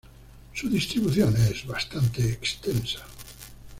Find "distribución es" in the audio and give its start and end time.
0.67-1.63